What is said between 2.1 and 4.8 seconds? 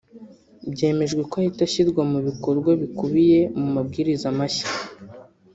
mu bikorwa bikubiye mu mabwiriza mashya